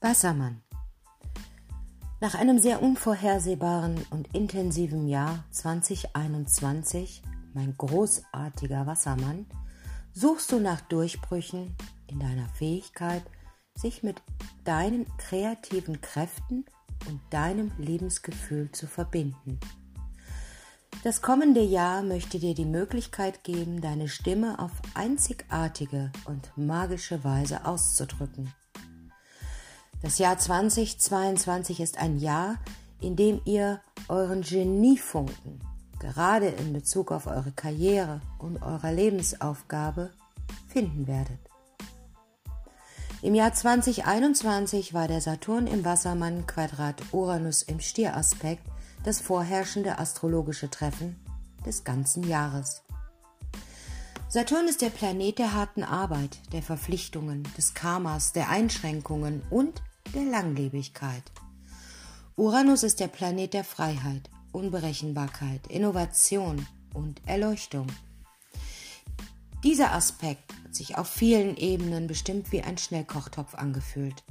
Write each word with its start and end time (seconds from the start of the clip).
Wassermann. 0.00 0.62
Nach 2.20 2.36
einem 2.36 2.60
sehr 2.60 2.82
unvorhersehbaren 2.82 4.06
und 4.10 4.32
intensiven 4.32 5.08
Jahr 5.08 5.44
2021, 5.50 7.22
mein 7.52 7.76
großartiger 7.76 8.86
Wassermann, 8.86 9.46
suchst 10.12 10.52
du 10.52 10.60
nach 10.60 10.80
Durchbrüchen 10.82 11.74
in 12.06 12.20
deiner 12.20 12.48
Fähigkeit, 12.50 13.22
sich 13.74 14.04
mit 14.04 14.22
deinen 14.62 15.04
kreativen 15.16 16.00
Kräften 16.00 16.64
und 17.08 17.20
deinem 17.30 17.72
Lebensgefühl 17.78 18.70
zu 18.70 18.86
verbinden. 18.86 19.58
Das 21.02 21.22
kommende 21.22 21.62
Jahr 21.62 22.02
möchte 22.02 22.38
dir 22.38 22.54
die 22.54 22.64
Möglichkeit 22.64 23.42
geben, 23.42 23.80
deine 23.80 24.08
Stimme 24.08 24.60
auf 24.60 24.72
einzigartige 24.94 26.12
und 26.24 26.52
magische 26.56 27.24
Weise 27.24 27.64
auszudrücken. 27.64 28.52
Das 30.00 30.18
Jahr 30.18 30.38
2022 30.38 31.80
ist 31.80 31.98
ein 31.98 32.18
Jahr, 32.18 32.56
in 33.00 33.16
dem 33.16 33.40
ihr 33.44 33.80
euren 34.08 34.42
Geniefunken 34.42 35.60
gerade 35.98 36.46
in 36.46 36.72
Bezug 36.72 37.10
auf 37.10 37.26
eure 37.26 37.50
Karriere 37.50 38.20
und 38.38 38.62
eure 38.62 38.94
Lebensaufgabe 38.94 40.12
finden 40.68 41.08
werdet. 41.08 41.40
Im 43.22 43.34
Jahr 43.34 43.52
2021 43.52 44.94
war 44.94 45.08
der 45.08 45.20
Saturn 45.20 45.66
im 45.66 45.84
Wassermann 45.84 46.46
Quadrat 46.46 47.02
Uranus 47.10 47.62
im 47.62 47.80
Stieraspekt 47.80 48.62
das 49.02 49.20
vorherrschende 49.20 49.98
astrologische 49.98 50.70
Treffen 50.70 51.16
des 51.66 51.82
ganzen 51.82 52.22
Jahres. 52.22 52.82
Saturn 54.28 54.68
ist 54.68 54.82
der 54.82 54.90
Planet 54.90 55.38
der 55.40 55.54
harten 55.54 55.82
Arbeit, 55.82 56.38
der 56.52 56.62
Verpflichtungen, 56.62 57.42
des 57.56 57.74
Karmas, 57.74 58.32
der 58.32 58.50
Einschränkungen 58.50 59.42
und 59.50 59.82
der 60.14 60.24
Langlebigkeit. 60.24 61.22
Uranus 62.36 62.82
ist 62.82 63.00
der 63.00 63.08
Planet 63.08 63.54
der 63.54 63.64
Freiheit, 63.64 64.30
Unberechenbarkeit, 64.52 65.66
Innovation 65.66 66.66
und 66.94 67.20
Erleuchtung. 67.26 67.86
Dieser 69.64 69.92
Aspekt 69.92 70.52
hat 70.64 70.74
sich 70.74 70.96
auf 70.96 71.08
vielen 71.08 71.56
Ebenen 71.56 72.06
bestimmt 72.06 72.52
wie 72.52 72.62
ein 72.62 72.78
Schnellkochtopf 72.78 73.54
angefühlt. 73.54 74.22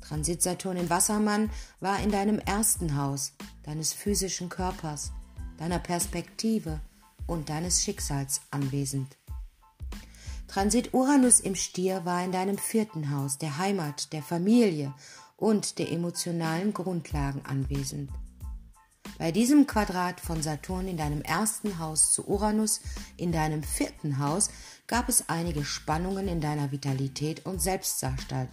Transit 0.00 0.42
Saturn 0.42 0.76
in 0.76 0.90
Wassermann 0.90 1.50
war 1.80 2.00
in 2.00 2.10
deinem 2.10 2.38
ersten 2.38 2.96
Haus, 2.96 3.32
deines 3.64 3.92
physischen 3.92 4.48
Körpers, 4.48 5.12
deiner 5.58 5.78
Perspektive 5.78 6.80
und 7.26 7.48
deines 7.48 7.82
Schicksals 7.82 8.40
anwesend. 8.50 9.16
Transit 10.48 10.94
Uranus 10.94 11.40
im 11.40 11.54
Stier 11.54 12.04
war 12.04 12.24
in 12.24 12.32
deinem 12.32 12.56
vierten 12.56 13.10
Haus, 13.10 13.38
der 13.38 13.58
Heimat, 13.58 14.12
der 14.12 14.22
Familie 14.22 14.94
und 15.36 15.78
der 15.78 15.92
emotionalen 15.92 16.72
Grundlagen 16.72 17.44
anwesend. 17.44 18.10
Bei 19.18 19.32
diesem 19.32 19.66
Quadrat 19.66 20.20
von 20.20 20.42
Saturn 20.42 20.88
in 20.88 20.96
deinem 20.96 21.22
ersten 21.22 21.78
Haus 21.78 22.12
zu 22.12 22.28
Uranus 22.28 22.80
in 23.16 23.32
deinem 23.32 23.62
vierten 23.62 24.18
Haus 24.18 24.50
gab 24.86 25.08
es 25.08 25.28
einige 25.28 25.64
Spannungen 25.64 26.28
in 26.28 26.40
deiner 26.40 26.70
Vitalität 26.70 27.46
und 27.46 27.62
Selbstdarstellung, 27.62 28.50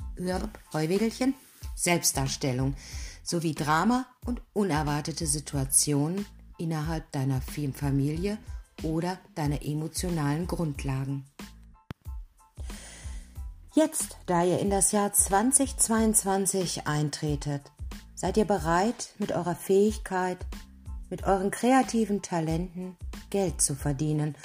Selbstdarstellung 1.76 2.76
sowie 3.24 3.54
Drama 3.54 4.06
und 4.26 4.42
unerwartete 4.54 5.28
Situationen 5.28 6.26
innerhalb 6.58 7.12
deiner 7.12 7.42
Familie 7.74 8.38
oder 8.84 9.20
deiner 9.36 9.64
emotionalen 9.66 10.48
Grundlagen. 10.48 11.26
Jetzt, 13.76 14.18
da 14.28 14.44
ihr 14.44 14.60
in 14.60 14.70
das 14.70 14.92
Jahr 14.92 15.12
2022 15.12 16.86
eintretet, 16.86 17.72
seid 18.14 18.38
ihr 18.38 18.46
bereit, 18.46 19.16
mit 19.18 19.32
eurer 19.32 19.56
Fähigkeit, 19.56 20.38
mit 21.10 21.24
euren 21.24 21.50
kreativen 21.50 22.22
Talenten 22.22 22.96
Geld 23.32 23.62
zu 23.64 23.74
verdienen 23.74 24.36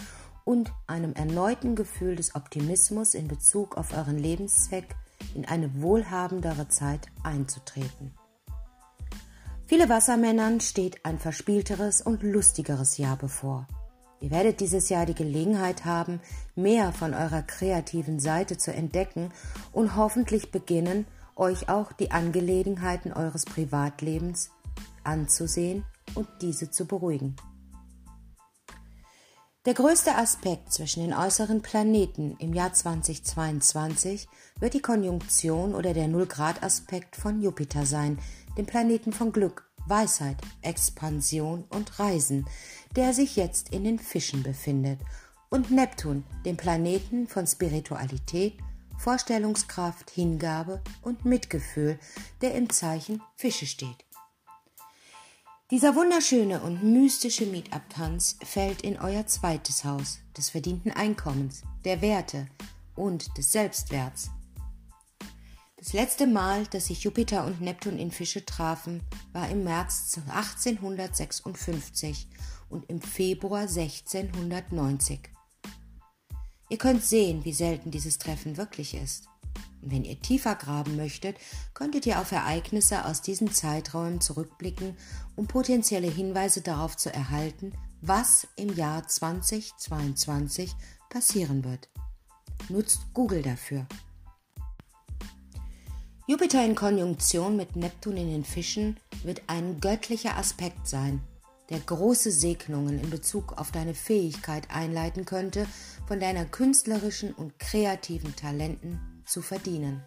und 0.46 0.72
einem 0.86 1.12
erneuten 1.12 1.76
Gefühl 1.76 2.16
des 2.16 2.36
Optimismus 2.36 3.12
in 3.12 3.28
Bezug 3.28 3.76
auf 3.76 3.94
euren 3.94 4.16
Lebenszweck 4.16 4.96
in 5.34 5.44
eine 5.44 5.82
wohlhabendere 5.82 6.68
Zeit 6.68 7.08
einzutreten. 7.22 8.14
Viele 9.66 9.90
Wassermännern 9.90 10.60
steht 10.60 11.04
ein 11.04 11.18
verspielteres 11.18 12.00
und 12.00 12.22
lustigeres 12.22 12.96
Jahr 12.96 13.18
bevor. 13.18 13.66
Ihr 14.20 14.30
werdet 14.30 14.60
dieses 14.60 14.88
Jahr 14.88 15.06
die 15.06 15.14
Gelegenheit 15.14 15.84
haben, 15.84 16.20
mehr 16.56 16.92
von 16.92 17.14
eurer 17.14 17.42
kreativen 17.42 18.18
Seite 18.18 18.58
zu 18.58 18.72
entdecken 18.72 19.30
und 19.72 19.96
hoffentlich 19.96 20.50
beginnen, 20.50 21.06
euch 21.36 21.68
auch 21.68 21.92
die 21.92 22.10
Angelegenheiten 22.10 23.12
eures 23.12 23.44
Privatlebens 23.44 24.50
anzusehen 25.04 25.84
und 26.14 26.26
diese 26.40 26.70
zu 26.70 26.86
beruhigen. 26.86 27.36
Der 29.66 29.74
größte 29.74 30.14
Aspekt 30.14 30.72
zwischen 30.72 31.02
den 31.02 31.12
äußeren 31.12 31.62
Planeten 31.62 32.36
im 32.38 32.54
Jahr 32.54 32.72
2022 32.72 34.26
wird 34.58 34.74
die 34.74 34.80
Konjunktion 34.80 35.74
oder 35.74 35.92
der 35.92 36.08
Null-Grad-Aspekt 36.08 37.16
von 37.16 37.42
Jupiter 37.42 37.84
sein, 37.84 38.18
dem 38.56 38.66
Planeten 38.66 39.12
von 39.12 39.30
Glück, 39.30 39.68
Weisheit, 39.86 40.36
Expansion 40.62 41.64
und 41.70 41.98
Reisen, 41.98 42.46
der 42.98 43.14
sich 43.14 43.36
jetzt 43.36 43.68
in 43.68 43.84
den 43.84 44.00
Fischen 44.00 44.42
befindet, 44.42 44.98
und 45.50 45.70
Neptun, 45.70 46.24
dem 46.44 46.56
Planeten 46.56 47.28
von 47.28 47.46
Spiritualität, 47.46 48.58
Vorstellungskraft, 48.98 50.10
Hingabe 50.10 50.82
und 51.02 51.24
Mitgefühl, 51.24 52.00
der 52.40 52.56
im 52.56 52.68
Zeichen 52.70 53.22
Fische 53.36 53.66
steht. 53.66 54.04
Dieser 55.70 55.94
wunderschöne 55.94 56.60
und 56.60 56.82
mystische 56.82 57.46
Meetup-Tanz 57.46 58.36
fällt 58.42 58.82
in 58.82 58.98
euer 58.98 59.28
zweites 59.28 59.84
Haus 59.84 60.18
des 60.36 60.50
verdienten 60.50 60.90
Einkommens, 60.90 61.62
der 61.84 62.02
Werte 62.02 62.48
und 62.96 63.38
des 63.38 63.52
Selbstwerts. 63.52 64.30
Das 65.76 65.92
letzte 65.92 66.26
Mal, 66.26 66.66
dass 66.66 66.86
sich 66.86 67.04
Jupiter 67.04 67.46
und 67.46 67.60
Neptun 67.60 67.96
in 67.96 68.10
Fische 68.10 68.44
trafen, 68.44 69.02
war 69.32 69.48
im 69.48 69.62
März 69.62 70.18
1856 70.28 72.26
und 72.68 72.88
im 72.88 73.00
Februar 73.00 73.62
1690. 73.62 75.20
Ihr 76.70 76.78
könnt 76.78 77.02
sehen, 77.02 77.44
wie 77.44 77.52
selten 77.52 77.90
dieses 77.90 78.18
Treffen 78.18 78.56
wirklich 78.56 78.94
ist. 78.94 79.28
Und 79.80 79.92
wenn 79.92 80.04
ihr 80.04 80.20
tiefer 80.20 80.54
graben 80.54 80.96
möchtet, 80.96 81.36
könntet 81.72 82.04
ihr 82.06 82.20
auf 82.20 82.32
Ereignisse 82.32 83.04
aus 83.04 83.22
diesen 83.22 83.52
Zeiträumen 83.52 84.20
zurückblicken, 84.20 84.96
um 85.36 85.46
potenzielle 85.46 86.10
Hinweise 86.10 86.60
darauf 86.60 86.96
zu 86.96 87.12
erhalten, 87.12 87.72
was 88.00 88.46
im 88.56 88.74
Jahr 88.74 89.06
2022 89.06 90.74
passieren 91.08 91.64
wird. 91.64 91.88
Nutzt 92.68 93.00
Google 93.14 93.42
dafür. 93.42 93.86
Jupiter 96.26 96.62
in 96.62 96.74
Konjunktion 96.74 97.56
mit 97.56 97.74
Neptun 97.74 98.18
in 98.18 98.30
den 98.30 98.44
Fischen 98.44 99.00
wird 99.22 99.42
ein 99.46 99.80
göttlicher 99.80 100.36
Aspekt 100.36 100.86
sein, 100.86 101.22
der 101.70 101.80
große 101.80 102.30
Segnungen 102.30 102.98
in 103.00 103.10
Bezug 103.10 103.58
auf 103.58 103.70
deine 103.70 103.94
Fähigkeit 103.94 104.70
einleiten 104.70 105.24
könnte, 105.24 105.66
von 106.06 106.20
deiner 106.20 106.44
künstlerischen 106.44 107.32
und 107.32 107.58
kreativen 107.58 108.34
Talenten 108.36 109.22
zu 109.26 109.42
verdienen. 109.42 110.02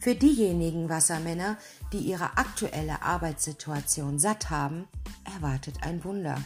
Für 0.00 0.14
diejenigen 0.14 0.88
Wassermänner, 0.88 1.56
die 1.92 1.98
ihre 1.98 2.36
aktuelle 2.36 3.02
Arbeitssituation 3.02 4.18
satt 4.18 4.50
haben, 4.50 4.86
erwartet 5.24 5.82
ein 5.82 6.04
Wunder. 6.04 6.40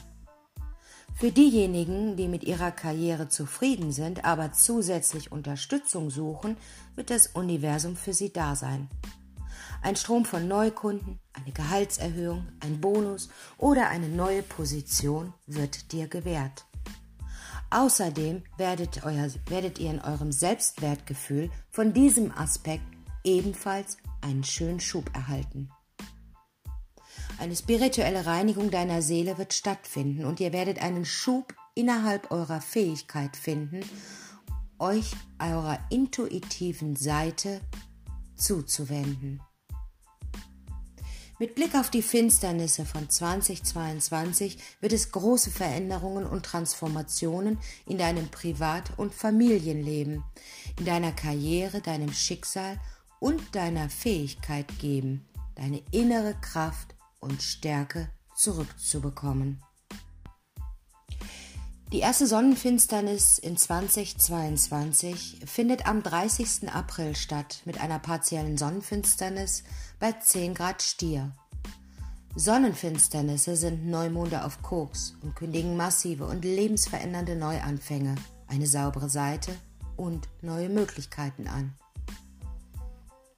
Für 1.14 1.30
diejenigen, 1.30 2.16
die 2.16 2.28
mit 2.28 2.44
ihrer 2.44 2.70
Karriere 2.70 3.28
zufrieden 3.28 3.92
sind, 3.92 4.24
aber 4.24 4.52
zusätzlich 4.52 5.32
Unterstützung 5.32 6.08
suchen, 6.08 6.56
wird 6.94 7.10
das 7.10 7.26
Universum 7.26 7.96
für 7.96 8.14
sie 8.14 8.32
da 8.32 8.56
sein. 8.56 8.88
Ein 9.82 9.96
Strom 9.96 10.26
von 10.26 10.46
Neukunden, 10.46 11.20
eine 11.32 11.52
Gehaltserhöhung, 11.52 12.46
ein 12.60 12.80
Bonus 12.80 13.30
oder 13.56 13.88
eine 13.88 14.08
neue 14.08 14.42
Position 14.42 15.32
wird 15.46 15.92
dir 15.92 16.06
gewährt. 16.06 16.66
Außerdem 17.70 18.42
werdet, 18.58 19.04
euer, 19.04 19.28
werdet 19.46 19.78
ihr 19.78 19.90
in 19.90 20.00
eurem 20.00 20.32
Selbstwertgefühl 20.32 21.50
von 21.70 21.94
diesem 21.94 22.30
Aspekt 22.32 22.84
ebenfalls 23.24 23.96
einen 24.20 24.44
schönen 24.44 24.80
Schub 24.80 25.10
erhalten. 25.14 25.70
Eine 27.38 27.56
spirituelle 27.56 28.26
Reinigung 28.26 28.70
deiner 28.70 29.00
Seele 29.00 29.38
wird 29.38 29.54
stattfinden 29.54 30.26
und 30.26 30.40
ihr 30.40 30.52
werdet 30.52 30.82
einen 30.82 31.06
Schub 31.06 31.54
innerhalb 31.74 32.30
eurer 32.30 32.60
Fähigkeit 32.60 33.34
finden, 33.34 33.80
euch 34.78 35.12
eurer 35.38 35.78
intuitiven 35.88 36.96
Seite 36.96 37.62
zuzuwenden. 38.36 39.40
Mit 41.40 41.54
Blick 41.54 41.74
auf 41.74 41.88
die 41.88 42.02
Finsternisse 42.02 42.84
von 42.84 43.08
2022 43.08 44.58
wird 44.82 44.92
es 44.92 45.10
große 45.10 45.50
Veränderungen 45.50 46.26
und 46.26 46.44
Transformationen 46.44 47.58
in 47.86 47.96
deinem 47.96 48.28
Privat- 48.28 48.98
und 48.98 49.14
Familienleben, 49.14 50.22
in 50.78 50.84
deiner 50.84 51.12
Karriere, 51.12 51.80
deinem 51.80 52.12
Schicksal 52.12 52.78
und 53.20 53.54
deiner 53.54 53.88
Fähigkeit 53.88 54.66
geben, 54.80 55.26
deine 55.54 55.82
innere 55.92 56.34
Kraft 56.42 56.94
und 57.20 57.42
Stärke 57.42 58.10
zurückzubekommen. 58.36 59.62
Die 61.92 61.98
erste 61.98 62.28
Sonnenfinsternis 62.28 63.38
in 63.38 63.56
2022 63.56 65.40
findet 65.44 65.88
am 65.88 66.04
30. 66.04 66.72
April 66.72 67.16
statt 67.16 67.62
mit 67.64 67.80
einer 67.80 67.98
partiellen 67.98 68.56
Sonnenfinsternis 68.56 69.64
bei 69.98 70.12
10 70.12 70.54
Grad 70.54 70.82
Stier. 70.82 71.32
Sonnenfinsternisse 72.36 73.56
sind 73.56 73.88
Neumonde 73.88 74.44
auf 74.44 74.62
Koks 74.62 75.16
und 75.22 75.34
kündigen 75.34 75.76
massive 75.76 76.26
und 76.26 76.44
lebensverändernde 76.44 77.34
Neuanfänge, 77.34 78.14
eine 78.46 78.68
saubere 78.68 79.08
Seite 79.08 79.50
und 79.96 80.28
neue 80.42 80.68
Möglichkeiten 80.68 81.48
an. 81.48 81.74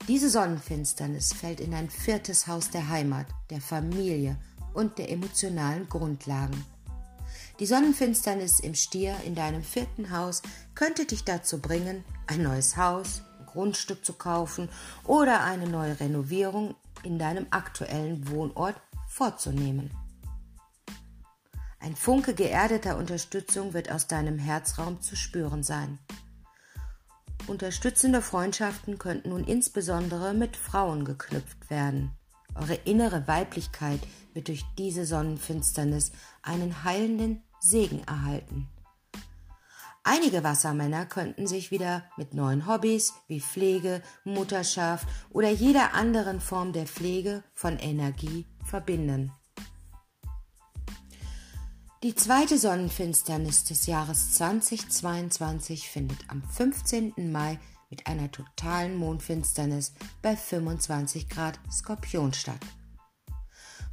Diese 0.08 0.28
Sonnenfinsternis 0.28 1.32
fällt 1.32 1.60
in 1.60 1.72
ein 1.72 1.88
viertes 1.88 2.46
Haus 2.48 2.68
der 2.68 2.90
Heimat, 2.90 3.28
der 3.48 3.62
Familie 3.62 4.36
und 4.74 4.98
der 4.98 5.10
emotionalen 5.10 5.88
Grundlagen. 5.88 6.62
Die 7.62 7.68
Sonnenfinsternis 7.68 8.58
im 8.58 8.74
Stier 8.74 9.14
in 9.24 9.36
deinem 9.36 9.62
vierten 9.62 10.10
Haus 10.10 10.42
könnte 10.74 11.06
dich 11.06 11.22
dazu 11.22 11.60
bringen, 11.60 12.04
ein 12.26 12.42
neues 12.42 12.76
Haus, 12.76 13.22
ein 13.38 13.46
Grundstück 13.46 14.04
zu 14.04 14.14
kaufen 14.14 14.68
oder 15.04 15.44
eine 15.44 15.68
neue 15.68 16.00
Renovierung 16.00 16.74
in 17.04 17.20
deinem 17.20 17.46
aktuellen 17.50 18.28
Wohnort 18.28 18.74
vorzunehmen. 19.06 19.92
Ein 21.78 21.94
Funke 21.94 22.34
geerdeter 22.34 22.96
Unterstützung 22.96 23.74
wird 23.74 23.92
aus 23.92 24.08
deinem 24.08 24.40
Herzraum 24.40 25.00
zu 25.00 25.14
spüren 25.14 25.62
sein. 25.62 26.00
Unterstützende 27.46 28.22
Freundschaften 28.22 28.98
könnten 28.98 29.28
nun 29.28 29.44
insbesondere 29.44 30.34
mit 30.34 30.56
Frauen 30.56 31.04
geknüpft 31.04 31.70
werden. 31.70 32.10
Eure 32.56 32.74
innere 32.74 33.28
Weiblichkeit 33.28 34.00
wird 34.34 34.48
durch 34.48 34.64
diese 34.76 35.06
Sonnenfinsternis 35.06 36.10
einen 36.42 36.82
heilenden 36.82 37.40
Segen 37.62 38.02
erhalten. 38.04 38.68
Einige 40.04 40.42
Wassermänner 40.42 41.06
könnten 41.06 41.46
sich 41.46 41.70
wieder 41.70 42.02
mit 42.16 42.34
neuen 42.34 42.66
Hobbys 42.66 43.14
wie 43.28 43.40
Pflege, 43.40 44.02
Mutterschaft 44.24 45.06
oder 45.30 45.48
jeder 45.48 45.94
anderen 45.94 46.40
Form 46.40 46.72
der 46.72 46.86
Pflege 46.86 47.44
von 47.54 47.78
Energie 47.78 48.46
verbinden. 48.64 49.32
Die 52.02 52.16
zweite 52.16 52.58
Sonnenfinsternis 52.58 53.62
des 53.62 53.86
Jahres 53.86 54.32
2022 54.32 55.88
findet 55.88 56.18
am 56.28 56.42
15. 56.42 57.14
Mai 57.30 57.60
mit 57.90 58.08
einer 58.08 58.28
totalen 58.32 58.96
Mondfinsternis 58.96 59.92
bei 60.20 60.34
25 60.34 61.28
Grad 61.28 61.60
Skorpion 61.70 62.32
statt. 62.32 62.58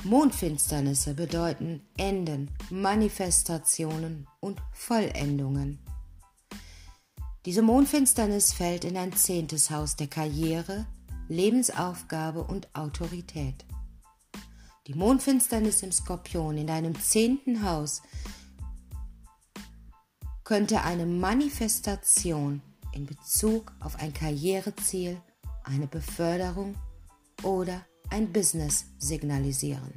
Mondfinsternisse 0.04 1.14
bedeuten 1.14 1.82
Enden, 1.98 2.50
Manifestationen 2.70 4.28
und 4.40 4.62
Vollendungen. 4.74 5.80
Diese 7.46 7.62
Mondfinsternis 7.62 8.54
fällt 8.54 8.86
in 8.86 8.96
ein 8.96 9.12
zehntes 9.12 9.70
Haus 9.70 9.98
der 9.98 10.08
Karriere, 10.08 10.86
Lebensaufgabe 11.28 12.44
und 12.44 12.74
Autorität. 12.74 13.66
Die 14.88 14.94
Mondfinsternis 14.94 15.84
im 15.84 15.92
Skorpion 15.92 16.58
in 16.58 16.68
deinem 16.68 17.00
zehnten 17.00 17.64
Haus 17.64 18.02
könnte 20.46 20.82
eine 20.82 21.06
Manifestation 21.06 22.62
in 22.94 23.06
Bezug 23.06 23.74
auf 23.82 23.98
ein 23.98 24.14
Karriereziel, 24.14 25.22
eine 25.64 25.88
Beförderung 25.88 26.76
oder 27.44 27.86
ein 28.10 28.32
Business 28.32 28.86
signalisieren. 28.98 29.94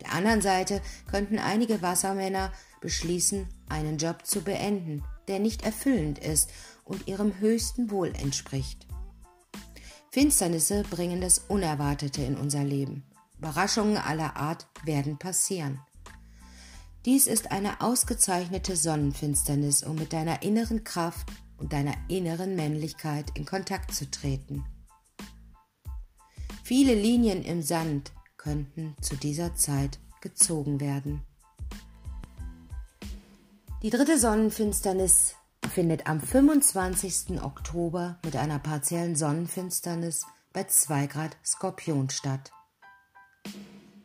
Der 0.00 0.12
anderen 0.12 0.40
Seite 0.40 0.80
könnten 1.10 1.38
einige 1.38 1.82
Wassermänner 1.82 2.52
beschließen, 2.80 3.46
einen 3.68 3.98
Job 3.98 4.26
zu 4.26 4.42
beenden, 4.42 5.04
der 5.28 5.38
nicht 5.38 5.62
erfüllend 5.62 6.18
ist 6.18 6.50
und 6.84 7.06
ihrem 7.06 7.38
höchsten 7.38 7.90
Wohl 7.90 8.12
entspricht. 8.14 8.86
Finsternisse 10.10 10.82
bringen 10.90 11.20
das 11.20 11.38
Unerwartete 11.38 12.22
in 12.22 12.36
unser 12.36 12.64
Leben. 12.64 13.04
Überraschungen 13.38 13.96
aller 13.96 14.36
Art 14.36 14.66
werden 14.84 15.18
passieren. 15.18 15.80
Dies 17.06 17.26
ist 17.26 17.52
eine 17.52 17.80
ausgezeichnete 17.80 18.76
Sonnenfinsternis, 18.76 19.82
um 19.84 19.96
mit 19.96 20.12
deiner 20.12 20.42
inneren 20.42 20.84
Kraft 20.84 21.30
und 21.56 21.72
deiner 21.72 21.94
inneren 22.08 22.56
Männlichkeit 22.56 23.30
in 23.34 23.46
Kontakt 23.46 23.94
zu 23.94 24.10
treten. 24.10 24.64
Viele 26.70 26.94
Linien 26.94 27.42
im 27.42 27.62
Sand 27.62 28.12
könnten 28.36 28.94
zu 29.00 29.16
dieser 29.16 29.56
Zeit 29.56 29.98
gezogen 30.20 30.78
werden. 30.78 31.20
Die 33.82 33.90
dritte 33.90 34.16
Sonnenfinsternis 34.16 35.34
findet 35.68 36.06
am 36.06 36.20
25. 36.20 37.42
Oktober 37.42 38.20
mit 38.24 38.36
einer 38.36 38.60
partiellen 38.60 39.16
Sonnenfinsternis 39.16 40.26
bei 40.52 40.62
2 40.62 41.08
Grad 41.08 41.36
Skorpion 41.44 42.08
statt. 42.08 42.52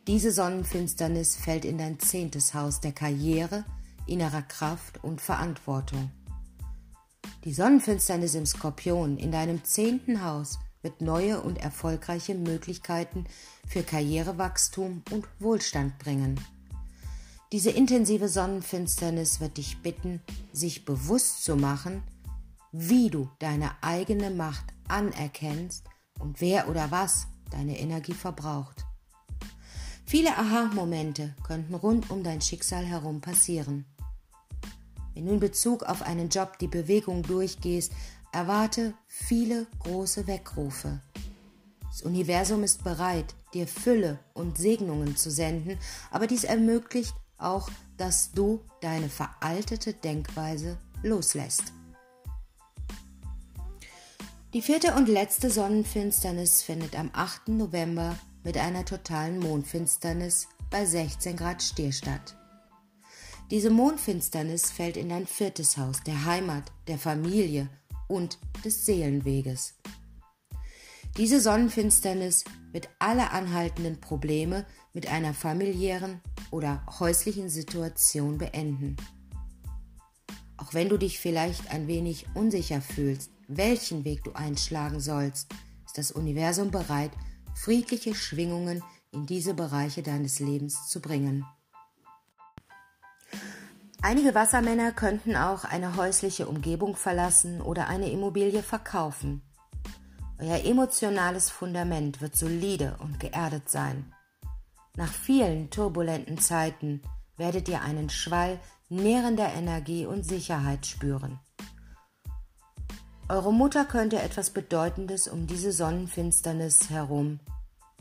Diese 0.08 0.32
Sonnenfinsternis 0.32 1.36
fällt 1.36 1.64
in 1.64 1.78
dein 1.78 2.00
zehntes 2.00 2.52
Haus 2.52 2.80
der 2.80 2.90
Karriere, 2.90 3.64
innerer 4.08 4.42
Kraft 4.42 5.04
und 5.04 5.20
Verantwortung. 5.20 6.10
Die 7.44 7.54
Sonnenfinsternis 7.54 8.34
im 8.34 8.44
Skorpion 8.44 9.18
in 9.18 9.30
deinem 9.30 9.62
zehnten 9.62 10.24
Haus 10.24 10.58
wird 10.86 11.00
neue 11.00 11.40
und 11.40 11.56
erfolgreiche 11.58 12.36
Möglichkeiten 12.36 13.24
für 13.66 13.82
Karrierewachstum 13.82 15.02
und 15.10 15.26
Wohlstand 15.40 15.98
bringen. 15.98 16.38
Diese 17.50 17.70
intensive 17.70 18.28
Sonnenfinsternis 18.28 19.40
wird 19.40 19.56
dich 19.56 19.82
bitten, 19.82 20.20
sich 20.52 20.84
bewusst 20.84 21.42
zu 21.42 21.56
machen, 21.56 22.04
wie 22.70 23.10
du 23.10 23.28
deine 23.40 23.72
eigene 23.82 24.30
Macht 24.30 24.66
anerkennst 24.86 25.82
und 26.20 26.40
wer 26.40 26.68
oder 26.68 26.92
was 26.92 27.26
deine 27.50 27.80
Energie 27.80 28.14
verbraucht. 28.14 28.84
Viele 30.04 30.38
Aha-Momente 30.38 31.34
könnten 31.42 31.74
rund 31.74 32.10
um 32.12 32.22
dein 32.22 32.40
Schicksal 32.40 32.84
herum 32.84 33.20
passieren. 33.20 33.86
Wenn 35.14 35.26
du 35.26 35.32
in 35.32 35.40
Bezug 35.40 35.82
auf 35.82 36.02
einen 36.02 36.28
Job 36.28 36.60
die 36.60 36.68
Bewegung 36.68 37.24
durchgehst, 37.24 37.90
Erwarte 38.36 38.92
viele 39.06 39.66
große 39.78 40.26
Weckrufe. 40.26 41.00
Das 41.80 42.02
Universum 42.02 42.64
ist 42.64 42.84
bereit, 42.84 43.34
dir 43.54 43.66
Fülle 43.66 44.18
und 44.34 44.58
Segnungen 44.58 45.16
zu 45.16 45.30
senden, 45.30 45.78
aber 46.10 46.26
dies 46.26 46.44
ermöglicht 46.44 47.14
auch, 47.38 47.70
dass 47.96 48.32
du 48.32 48.60
deine 48.82 49.08
veraltete 49.08 49.94
Denkweise 49.94 50.76
loslässt. 51.02 51.72
Die 54.52 54.60
vierte 54.60 54.92
und 54.92 55.08
letzte 55.08 55.48
Sonnenfinsternis 55.48 56.60
findet 56.60 56.94
am 56.94 57.08
8. 57.14 57.48
November 57.48 58.18
mit 58.44 58.58
einer 58.58 58.84
totalen 58.84 59.38
Mondfinsternis 59.38 60.46
bei 60.68 60.84
16 60.84 61.38
Grad 61.38 61.62
Stier 61.62 61.90
statt. 61.90 62.36
Diese 63.50 63.70
Mondfinsternis 63.70 64.70
fällt 64.70 64.98
in 64.98 65.08
dein 65.08 65.26
viertes 65.26 65.78
Haus, 65.78 66.02
der 66.02 66.26
Heimat, 66.26 66.70
der 66.86 66.98
Familie 66.98 67.70
und 68.08 68.38
des 68.64 68.86
Seelenweges. 68.86 69.74
Diese 71.16 71.40
Sonnenfinsternis 71.40 72.44
wird 72.72 72.90
alle 72.98 73.30
anhaltenden 73.30 74.00
Probleme 74.00 74.66
mit 74.92 75.06
einer 75.06 75.32
familiären 75.32 76.20
oder 76.50 76.84
häuslichen 76.98 77.48
Situation 77.48 78.38
beenden. 78.38 78.96
Auch 80.58 80.74
wenn 80.74 80.88
du 80.88 80.98
dich 80.98 81.18
vielleicht 81.18 81.70
ein 81.70 81.86
wenig 81.86 82.26
unsicher 82.34 82.80
fühlst, 82.80 83.30
welchen 83.48 84.04
Weg 84.04 84.24
du 84.24 84.32
einschlagen 84.32 85.00
sollst, 85.00 85.52
ist 85.86 85.96
das 85.96 86.12
Universum 86.12 86.70
bereit, 86.70 87.12
friedliche 87.54 88.14
Schwingungen 88.14 88.82
in 89.12 89.24
diese 89.26 89.54
Bereiche 89.54 90.02
deines 90.02 90.40
Lebens 90.40 90.88
zu 90.88 91.00
bringen. 91.00 91.46
Einige 94.02 94.34
Wassermänner 94.34 94.92
könnten 94.92 95.36
auch 95.36 95.64
eine 95.64 95.96
häusliche 95.96 96.46
Umgebung 96.46 96.96
verlassen 96.96 97.60
oder 97.60 97.88
eine 97.88 98.10
Immobilie 98.10 98.62
verkaufen. 98.62 99.42
Euer 100.38 100.64
emotionales 100.64 101.50
Fundament 101.50 102.20
wird 102.20 102.36
solide 102.36 102.96
und 103.00 103.18
geerdet 103.18 103.70
sein. 103.70 104.12
Nach 104.96 105.12
vielen 105.12 105.70
turbulenten 105.70 106.38
Zeiten 106.38 107.02
werdet 107.36 107.68
ihr 107.68 107.82
einen 107.82 108.10
Schwall 108.10 108.60
nährender 108.88 109.52
Energie 109.52 110.06
und 110.06 110.24
Sicherheit 110.24 110.86
spüren. 110.86 111.40
Eure 113.28 113.52
Mutter 113.52 113.84
könnte 113.84 114.22
etwas 114.22 114.50
Bedeutendes 114.50 115.26
um 115.26 115.46
diese 115.46 115.72
Sonnenfinsternis 115.72 116.90
herum 116.90 117.40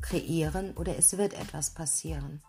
kreieren 0.02 0.74
oder 0.76 0.98
es 0.98 1.18
wird 1.18 1.34
etwas 1.34 1.72
passieren. 1.72 2.42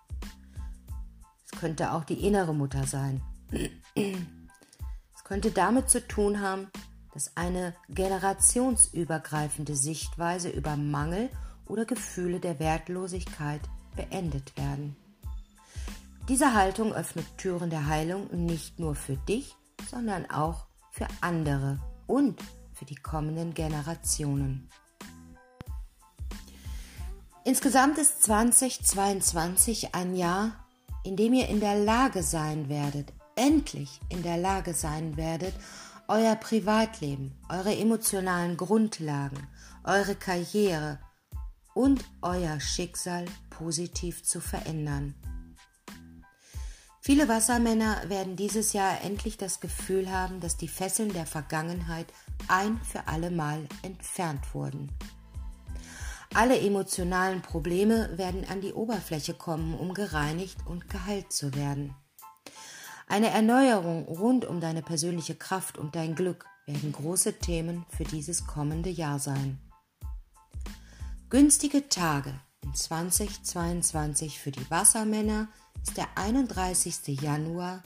Es 1.45 1.59
könnte 1.59 1.93
auch 1.93 2.05
die 2.05 2.27
innere 2.27 2.55
Mutter 2.55 2.87
sein. 2.87 3.23
Es 3.51 5.25
könnte 5.25 5.51
damit 5.51 5.91
zu 5.91 6.07
tun 6.07 6.41
haben, 6.41 6.69
dass 7.15 7.37
eine 7.37 7.75
generationsübergreifende 7.89 9.75
Sichtweise 9.75 10.51
über 10.51 10.77
Mangel 10.77 11.31
oder 11.67 11.85
Gefühle 11.85 12.41
der 12.41 12.59
Wertlosigkeit 12.59 13.63
beendet 13.95 14.57
werden. 14.57 14.97
Diese 16.29 16.55
Haltung 16.55 16.93
öffnet 16.93 17.27
Türen 17.39 17.71
der 17.71 17.87
Heilung 17.87 18.29
nicht 18.45 18.79
nur 18.79 18.95
für 18.95 19.17
dich, 19.17 19.55
sondern 19.89 20.29
auch 20.31 20.67
für 20.91 21.07
andere 21.21 21.79
und 22.07 22.43
für 22.73 22.85
die 22.85 22.97
kommenden 22.97 23.55
Generationen. 23.55 24.69
Insgesamt 27.45 27.97
ist 27.99 28.25
2022 28.25 29.95
ein 29.95 30.17
Jahr, 30.17 30.67
in 31.05 31.17
dem 31.17 31.33
ihr 31.33 31.49
in 31.49 31.61
der 31.61 31.77
Lage 31.77 32.25
sein 32.25 32.69
werdet, 32.69 33.13
endlich 33.37 34.01
in 34.09 34.23
der 34.23 34.37
Lage 34.37 34.75
sein 34.75 35.17
werdet, 35.17 35.55
euer 36.09 36.35
Privatleben, 36.37 37.33
eure 37.49 37.77
emotionalen 37.77 38.57
Grundlagen, 38.57 39.47
eure 39.85 40.15
Karriere 40.15 40.99
und 41.75 42.05
euer 42.23 42.59
Schicksal 42.59 43.27
positiv 43.51 44.25
zu 44.25 44.41
verändern. 44.41 45.15
Viele 47.01 47.29
Wassermänner 47.29 48.09
werden 48.09 48.35
dieses 48.35 48.73
Jahr 48.73 49.01
endlich 49.03 49.37
das 49.37 49.61
Gefühl 49.61 50.11
haben, 50.11 50.41
dass 50.41 50.57
die 50.57 50.67
Fesseln 50.67 51.13
der 51.13 51.27
Vergangenheit 51.27 52.07
ein 52.49 52.81
für 52.83 53.07
alle 53.07 53.31
Mal 53.31 53.69
entfernt 53.83 54.55
wurden. 54.55 54.91
Alle 56.35 56.59
emotionalen 56.61 57.43
Probleme 57.43 58.11
werden 58.19 58.45
an 58.49 58.61
die 58.61 58.73
Oberfläche 58.73 59.35
kommen, 59.35 59.75
um 59.75 59.95
gereinigt 59.95 60.59
und 60.67 60.89
geheilt 60.89 61.33
zu 61.33 61.55
werden. 61.55 61.95
Eine 63.09 63.31
Erneuerung 63.31 64.05
rund 64.07 64.45
um 64.45 64.61
deine 64.61 64.83
persönliche 64.83 65.37
Kraft 65.37 65.79
und 65.79 65.95
dein 65.95 66.17
Glück 66.17 66.45
werden 66.67 66.91
große 66.91 67.39
Themen 67.39 67.87
für 67.97 68.03
dieses 68.03 68.47
kommende 68.47 68.91
Jahr 68.91 69.21
sein. 69.21 69.61
Günstige 71.31 71.89
Tage 71.89 72.35
in 72.63 72.75
2022 72.75 74.41
für 74.41 74.51
die 74.51 74.71
Wassermänner 74.71 75.49
ist 75.83 75.97
der 75.97 76.09
31. 76.17 77.21
Januar, 77.21 77.83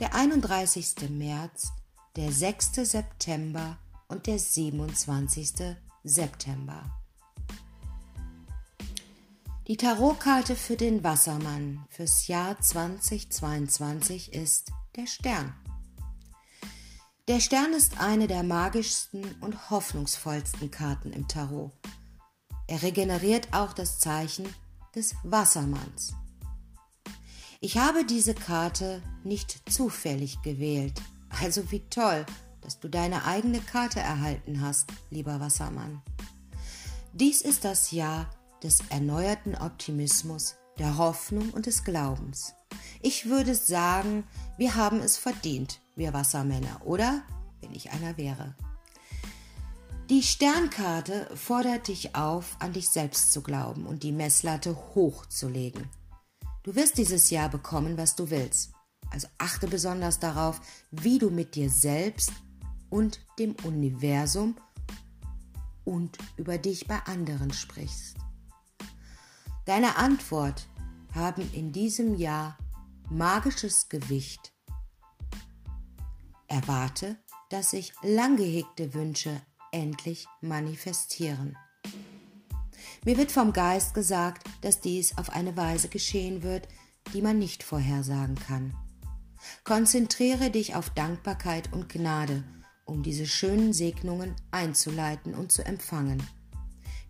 der 0.00 0.14
31. 0.14 1.10
März, 1.10 1.72
der 2.16 2.32
6. 2.32 2.76
September 2.76 3.76
und 4.08 4.26
der 4.26 4.38
27. 4.38 5.76
September. 6.02 7.03
Die 9.66 9.78
Tarotkarte 9.78 10.56
für 10.56 10.76
den 10.76 11.02
Wassermann 11.04 11.86
fürs 11.88 12.26
Jahr 12.26 12.60
2022 12.60 14.34
ist 14.34 14.72
der 14.94 15.06
Stern. 15.06 15.54
Der 17.28 17.40
Stern 17.40 17.72
ist 17.72 17.98
eine 17.98 18.26
der 18.26 18.42
magischsten 18.42 19.24
und 19.40 19.70
hoffnungsvollsten 19.70 20.70
Karten 20.70 21.14
im 21.14 21.28
Tarot. 21.28 21.72
Er 22.66 22.82
regeneriert 22.82 23.54
auch 23.54 23.72
das 23.72 23.98
Zeichen 23.98 24.46
des 24.94 25.14
Wassermanns. 25.22 26.12
Ich 27.62 27.78
habe 27.78 28.04
diese 28.04 28.34
Karte 28.34 29.02
nicht 29.22 29.72
zufällig 29.72 30.42
gewählt, 30.42 31.00
also 31.40 31.70
wie 31.70 31.80
toll, 31.88 32.26
dass 32.60 32.80
du 32.80 32.88
deine 32.90 33.24
eigene 33.24 33.60
Karte 33.60 34.00
erhalten 34.00 34.60
hast, 34.60 34.90
lieber 35.08 35.40
Wassermann. 35.40 36.02
Dies 37.14 37.40
ist 37.40 37.64
das 37.64 37.92
Jahr 37.92 38.28
des 38.64 38.80
erneuerten 38.88 39.54
Optimismus, 39.54 40.56
der 40.78 40.96
Hoffnung 40.96 41.50
und 41.50 41.66
des 41.66 41.84
Glaubens. 41.84 42.54
Ich 43.02 43.26
würde 43.26 43.54
sagen, 43.54 44.24
wir 44.56 44.74
haben 44.74 45.00
es 45.00 45.18
verdient, 45.18 45.80
wir 45.94 46.12
Wassermänner, 46.12 46.80
oder? 46.84 47.22
Wenn 47.60 47.74
ich 47.74 47.92
einer 47.92 48.16
wäre. 48.16 48.54
Die 50.10 50.22
Sternkarte 50.22 51.30
fordert 51.34 51.88
dich 51.88 52.14
auf, 52.14 52.56
an 52.58 52.72
dich 52.72 52.88
selbst 52.88 53.32
zu 53.32 53.42
glauben 53.42 53.86
und 53.86 54.02
die 54.02 54.12
Messlatte 54.12 54.76
hochzulegen. 54.94 55.88
Du 56.62 56.74
wirst 56.74 56.98
dieses 56.98 57.30
Jahr 57.30 57.48
bekommen, 57.48 57.96
was 57.96 58.16
du 58.16 58.30
willst. 58.30 58.72
Also 59.10 59.28
achte 59.38 59.66
besonders 59.66 60.18
darauf, 60.18 60.60
wie 60.90 61.18
du 61.18 61.30
mit 61.30 61.54
dir 61.54 61.70
selbst 61.70 62.32
und 62.90 63.20
dem 63.38 63.54
Universum 63.64 64.56
und 65.84 66.18
über 66.36 66.58
dich 66.58 66.86
bei 66.86 66.98
anderen 67.04 67.52
sprichst. 67.52 68.16
Deine 69.64 69.96
Antwort 69.96 70.66
haben 71.14 71.50
in 71.54 71.72
diesem 71.72 72.16
Jahr 72.16 72.58
magisches 73.08 73.88
Gewicht. 73.88 74.52
Erwarte, 76.48 77.16
dass 77.48 77.70
sich 77.70 77.94
lang 78.02 78.36
gehegte 78.36 78.92
Wünsche 78.92 79.40
endlich 79.72 80.26
manifestieren. 80.42 81.56
Mir 83.04 83.16
wird 83.16 83.32
vom 83.32 83.54
Geist 83.54 83.94
gesagt, 83.94 84.46
dass 84.60 84.80
dies 84.80 85.16
auf 85.16 85.30
eine 85.30 85.56
Weise 85.56 85.88
geschehen 85.88 86.42
wird, 86.42 86.68
die 87.14 87.22
man 87.22 87.38
nicht 87.38 87.62
vorhersagen 87.62 88.34
kann. 88.34 88.74
Konzentriere 89.64 90.50
dich 90.50 90.74
auf 90.74 90.90
Dankbarkeit 90.90 91.72
und 91.72 91.88
Gnade, 91.88 92.44
um 92.84 93.02
diese 93.02 93.26
schönen 93.26 93.72
Segnungen 93.72 94.36
einzuleiten 94.50 95.34
und 95.34 95.52
zu 95.52 95.64
empfangen. 95.64 96.22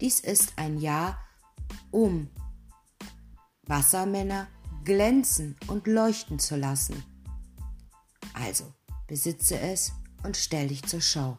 Dies 0.00 0.20
ist 0.20 0.52
ein 0.56 0.78
Jahr, 0.78 1.18
um 1.90 2.28
Wassermänner 3.66 4.48
glänzen 4.84 5.56
und 5.66 5.86
leuchten 5.86 6.38
zu 6.38 6.56
lassen. 6.56 7.02
Also 8.34 8.64
besitze 9.06 9.58
es 9.58 9.92
und 10.22 10.36
stell 10.36 10.68
dich 10.68 10.82
zur 10.82 11.00
Schau. 11.00 11.38